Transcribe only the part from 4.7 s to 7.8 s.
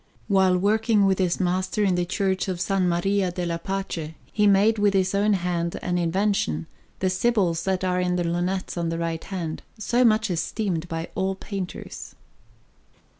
with his own hand and invention the Sibyls